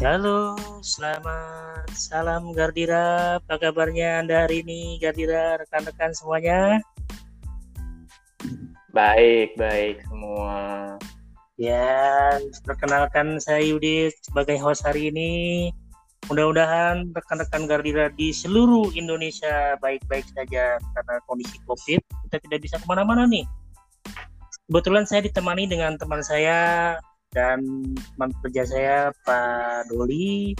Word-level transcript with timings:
Halo, 0.00 0.56
selamat 0.80 1.92
salam 1.92 2.56
Gardira. 2.56 3.36
Apa 3.36 3.60
kabarnya 3.60 4.24
Anda 4.24 4.48
hari 4.48 4.64
ini, 4.64 4.96
Gardira, 4.96 5.60
rekan-rekan 5.60 6.16
semuanya? 6.16 6.80
Baik, 8.96 9.60
baik 9.60 10.00
semua. 10.08 10.96
Ya, 11.60 12.32
perkenalkan 12.64 13.36
saya 13.44 13.60
Yudit 13.60 14.16
sebagai 14.24 14.56
host 14.64 14.88
hari 14.88 15.12
ini. 15.12 15.68
Mudah-mudahan 16.32 17.12
rekan-rekan 17.12 17.68
Gardira 17.68 18.08
di 18.16 18.32
seluruh 18.32 18.96
Indonesia 18.96 19.76
baik-baik 19.84 20.24
saja 20.32 20.80
karena 20.80 21.14
kondisi 21.28 21.60
COVID 21.68 22.00
kita 22.24 22.40
tidak 22.48 22.60
bisa 22.64 22.80
ke 22.80 22.88
mana-mana 22.88 23.28
nih. 23.28 23.44
Kebetulan 24.64 25.04
saya 25.04 25.28
ditemani 25.28 25.68
dengan 25.68 26.00
teman 26.00 26.24
saya 26.24 26.96
dan 27.30 27.62
teman 28.14 28.30
kerja 28.42 28.62
saya 28.66 28.96
Pak 29.22 29.90
Doli. 29.90 30.54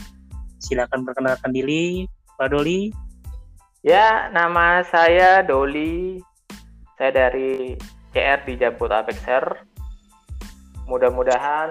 Silakan 0.61 1.03
perkenalkan 1.03 1.51
diri, 1.51 2.07
Pak 2.39 2.55
Doli. 2.55 2.95
Ya, 3.83 4.31
nama 4.31 4.87
saya 4.87 5.43
Doli. 5.43 6.23
Saya 6.95 7.11
dari 7.11 7.75
CR 8.13 8.45
di 8.45 8.55
Jabodetabek 8.61 9.19
Mudah-mudahan 10.87 11.71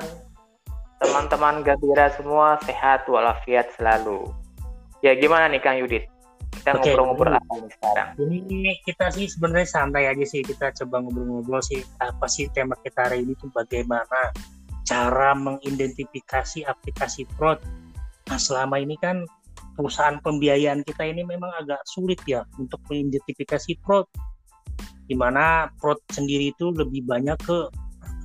teman-teman 1.00 1.64
Gabira 1.64 2.12
semua 2.12 2.60
sehat 2.68 3.08
walafiat 3.08 3.72
selalu. 3.80 4.28
Ya 5.00 5.16
gimana 5.16 5.48
nih 5.48 5.64
Kang 5.64 5.80
Yudit? 5.80 6.12
Kita 6.60 6.76
ngobrol-ngobrol 6.76 7.40
okay. 7.40 7.40
apa 7.40 7.54
nih 7.56 7.72
sekarang? 7.72 8.10
Ini 8.20 8.72
kita 8.84 9.06
sih 9.16 9.32
sebenarnya 9.32 9.68
santai 9.70 10.12
aja 10.12 10.26
sih 10.28 10.44
kita 10.44 10.76
coba 10.84 11.08
ngobrol-ngobrol 11.08 11.64
sih 11.64 11.80
apa 12.04 12.28
sih 12.28 12.52
tema 12.52 12.76
kita 12.84 13.08
hari 13.08 13.24
ini 13.24 13.32
tuh 13.40 13.48
bagaimana 13.56 14.36
cara 14.90 15.38
mengidentifikasi 15.38 16.66
aplikasi 16.66 17.30
fraud. 17.38 17.62
Nah, 18.26 18.42
selama 18.42 18.82
ini 18.82 18.98
kan 18.98 19.22
perusahaan 19.78 20.18
pembiayaan 20.18 20.82
kita 20.82 21.06
ini 21.06 21.22
memang 21.22 21.54
agak 21.62 21.78
sulit 21.86 22.18
ya 22.26 22.42
untuk 22.58 22.82
mengidentifikasi 22.90 23.78
fraud. 23.86 24.10
Di 25.06 25.14
mana 25.14 25.70
fraud 25.78 26.02
sendiri 26.10 26.50
itu 26.50 26.74
lebih 26.74 27.06
banyak 27.06 27.38
ke 27.46 27.70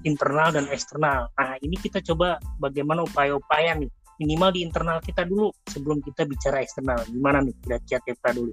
internal 0.09 0.53
dan 0.57 0.65
eksternal. 0.73 1.29
Nah, 1.37 1.61
ini 1.61 1.77
kita 1.77 2.01
coba 2.01 2.41
bagaimana 2.61 3.05
upaya-upaya 3.05 3.77
nih 3.77 3.93
minimal 4.21 4.53
di 4.55 4.61
internal 4.65 4.99
kita 5.05 5.29
dulu 5.29 5.53
sebelum 5.69 6.01
kita 6.01 6.25
bicara 6.25 6.65
eksternal. 6.65 7.01
Gimana 7.09 7.45
nih 7.45 7.57
kira-kira 7.61 8.33
dulu? 8.33 8.53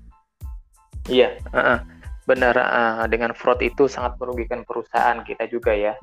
Iya, 1.07 1.39
uh 1.51 1.59
-uh. 1.59 1.79
benar. 2.27 2.55
Uh, 2.55 3.05
dengan 3.07 3.35
fraud 3.35 3.59
itu 3.63 3.87
sangat 3.87 4.15
merugikan 4.19 4.63
perusahaan 4.63 5.19
kita 5.23 5.47
juga 5.51 5.75
ya. 5.75 5.95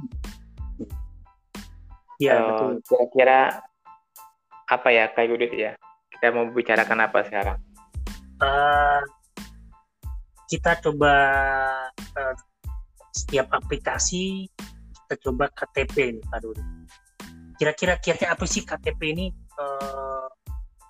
Iya 2.19 2.35
uh, 2.35 2.43
betul. 2.47 2.71
Kira-kira 2.87 3.41
apa 4.69 4.89
ya 4.91 5.11
Kak 5.15 5.25
Yudit 5.27 5.53
ya? 5.55 5.73
Kita 6.11 6.35
mau 6.35 6.51
bicarakan 6.51 7.07
apa 7.07 7.19
sekarang? 7.25 7.59
Uh, 8.39 9.03
kita 10.51 10.79
coba 10.83 11.15
uh, 12.19 12.35
setiap 13.15 13.51
aplikasi 13.55 14.47
kita 15.09 15.25
coba 15.25 15.49
KTP 15.57 16.21
nih 16.21 16.25
Pak 16.29 16.39
Dodi. 16.45 16.65
Kira-kira 17.57 17.97
kira 17.97 18.37
apa 18.37 18.45
sih 18.45 18.61
KTP 18.61 19.01
ini? 19.17 19.33
Uh, 19.57 20.29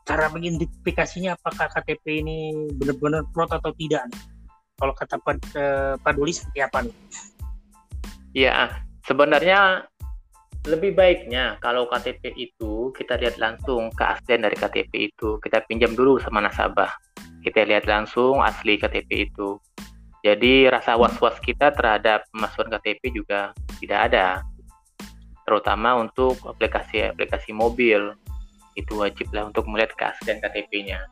cara 0.02 0.26
mengidentifikasinya 0.32 1.38
apakah 1.38 1.70
KTP 1.70 2.24
ini 2.24 2.66
benar-benar 2.74 3.22
fraud 3.30 3.52
atau 3.54 3.70
tidak 3.78 4.10
nih? 4.10 4.22
Kalau 4.74 4.94
kata 4.94 5.16
Pak, 5.22 5.36
uh, 5.54 5.94
Pak 6.02 6.12
seperti 6.18 6.60
apa 6.66 6.78
nih? 6.82 6.96
Iya, 8.34 8.74
sebenarnya 9.06 9.86
lebih 10.68 10.92
baiknya 10.92 11.56
kalau 11.64 11.88
KTP 11.88 12.36
itu 12.36 12.92
kita 12.92 13.16
lihat 13.16 13.40
langsung 13.40 13.88
keaslian 13.96 14.44
dari 14.44 14.54
KTP 14.54 15.12
itu. 15.12 15.40
Kita 15.40 15.64
pinjam 15.64 15.96
dulu 15.96 16.20
sama 16.20 16.44
nasabah. 16.44 16.92
Kita 17.40 17.64
lihat 17.64 17.88
langsung 17.88 18.44
asli 18.44 18.76
KTP 18.76 19.32
itu. 19.32 19.56
Jadi 20.20 20.68
rasa 20.68 21.00
was-was 21.00 21.40
kita 21.40 21.72
terhadap 21.72 22.28
pemasukan 22.30 22.76
KTP 22.76 23.16
juga 23.16 23.56
tidak 23.80 24.12
ada. 24.12 24.44
Terutama 25.48 25.96
untuk 25.96 26.36
aplikasi-aplikasi 26.44 27.56
mobil. 27.56 28.12
Itu 28.76 29.00
wajiblah 29.00 29.50
untuk 29.50 29.66
melihat 29.66 29.96
keaslian 29.98 30.38
KTP-nya 30.38 31.02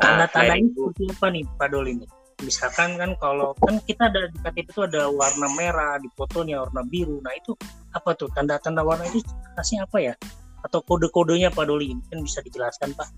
nah, 0.00 0.26
tanda-tandanya 0.26 0.68
seperti 0.74 1.04
apa 1.10 1.26
nih 1.30 1.42
Pak 1.58 1.68
Doli? 1.70 1.90
ini? 1.98 2.06
Misalkan 2.44 3.00
kan 3.00 3.16
kalau 3.16 3.56
kan 3.58 3.80
kita 3.82 4.12
ada 4.12 4.28
di 4.28 4.38
KTP 4.38 4.68
itu 4.70 4.80
ada 4.84 5.08
warna 5.08 5.48
merah 5.56 5.96
di 5.98 6.06
fotonya 6.12 6.62
warna 6.62 6.84
biru. 6.84 7.18
Nah 7.24 7.32
itu 7.34 7.56
apa 7.96 8.12
tuh? 8.14 8.28
Tanda-tanda 8.30 8.84
warna 8.84 9.08
itu 9.08 9.24
khasnya 9.56 9.88
apa 9.88 9.98
ya? 9.98 10.14
Atau 10.60 10.84
kode-kodenya 10.84 11.48
Pak 11.50 11.64
Doli? 11.64 11.96
Kan 12.12 12.20
bisa 12.20 12.44
dijelaskan 12.44 12.92
Pak. 12.92 13.08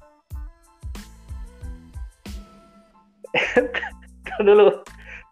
Dulu. 4.46 4.70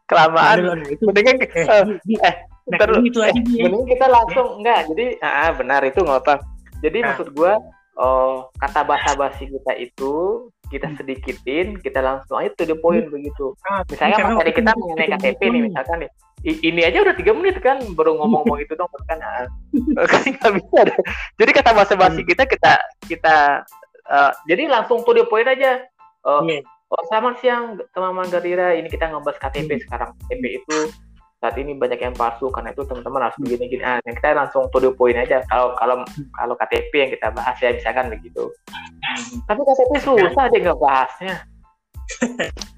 Kelamaan. 0.04 0.56
Nah, 0.60 0.90
itu 0.92 1.02
mendingan 1.08 1.40
eh, 1.40 1.64
uh, 1.64 1.88
eh 2.20 2.34
nah, 2.68 3.00
itu 3.00 3.18
aja 3.24 3.32
eh, 3.32 3.40
mendingan 3.40 3.88
kita 3.88 4.06
langsung 4.08 4.60
enggak 4.60 4.80
jadi 4.92 5.06
ah 5.24 5.52
benar 5.56 5.80
itu 5.84 6.00
nggak 6.04 6.20
apa 6.24 6.34
jadi 6.84 6.98
nah. 7.00 7.06
maksud 7.12 7.28
gua 7.32 7.56
oh 7.96 8.52
kata 8.60 8.80
bahasa 8.84 9.16
basi 9.16 9.48
kita 9.48 9.72
itu 9.80 10.12
kita 10.70 10.92
hmm. 10.92 10.96
sedikitin, 11.00 11.66
kita 11.80 12.00
langsung 12.00 12.40
aja 12.40 12.50
to 12.56 12.64
the 12.64 12.76
point 12.78 13.08
hmm. 13.08 13.14
begitu. 13.14 13.52
Nah, 13.64 13.84
misalnya 13.88 14.16
materi 14.20 14.52
kita 14.52 14.70
mengenai 14.76 15.08
KTP 15.18 15.40
nih, 15.50 15.62
misalkan 15.68 15.96
nih, 16.04 16.10
ini 16.44 16.80
aja 16.84 17.00
udah 17.00 17.14
tiga 17.16 17.32
menit 17.32 17.56
kan 17.64 17.80
baru 17.96 18.20
ngomong-ngomong 18.20 18.60
itu 18.64 18.76
dong 18.76 18.88
kan 19.08 19.18
ah. 19.24 19.48
nggak 20.36 20.52
bisa 20.60 20.78
deh. 20.84 20.98
jadi 21.40 21.50
kata 21.56 21.70
bahasa 21.72 21.94
basi 21.96 22.20
hmm. 22.20 22.28
kita 22.28 22.44
kita 22.44 22.72
kita 23.08 23.36
uh, 24.12 24.32
jadi 24.44 24.68
langsung 24.68 25.00
to 25.08 25.16
the 25.16 25.24
point 25.24 25.48
aja 25.48 25.80
uh, 26.28 26.44
yeah. 26.44 26.60
oh 26.92 27.02
selamat 27.08 27.40
siang 27.40 27.80
teman-teman 27.96 28.28
Garira 28.28 28.76
ini 28.76 28.92
kita 28.92 29.08
ngebahas 29.08 29.40
KTP 29.40 29.88
sekarang 29.88 30.12
KTP 30.28 30.60
itu 30.60 30.92
saat 31.40 31.60
ini 31.60 31.76
banyak 31.76 32.00
yang 32.00 32.16
palsu 32.16 32.48
karena 32.48 32.72
itu 32.72 32.88
teman-teman 32.88 33.28
harus 33.28 33.36
begini 33.36 33.64
gini 33.68 33.84
ah 33.84 34.00
kita 34.00 34.32
langsung 34.32 34.64
to 34.72 34.80
the 34.80 34.88
point 34.92 35.16
aja 35.16 35.44
kalau 35.48 35.76
kalau 35.76 36.00
kalau 36.36 36.54
KTP 36.56 36.92
yang 36.92 37.10
kita 37.12 37.28
bahas 37.32 37.56
ya 37.60 37.72
misalkan 37.72 38.08
begitu 38.08 38.48
tapi 39.46 39.60
KTP 39.62 39.92
susah 40.02 40.44
nggak 40.50 40.78
bahasnya 40.78 41.36